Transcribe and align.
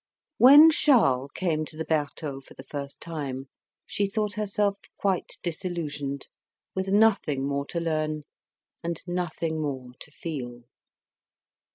When 0.39 0.71
Charles 0.71 1.29
came 1.35 1.63
to 1.65 1.77
the 1.77 1.85
Bertaux 1.85 2.41
for 2.41 2.55
the 2.55 2.63
first 2.63 2.99
time, 2.99 3.49
she 3.85 4.07
thought 4.07 4.33
herself 4.33 4.77
quite 4.97 5.37
disillusioned, 5.43 6.27
with 6.73 6.87
nothing 6.87 7.47
more 7.47 7.67
to 7.67 7.79
learn, 7.79 8.23
and 8.83 8.99
nothing 9.05 9.61
more 9.61 9.91
to 9.99 10.09
feel. 10.09 10.61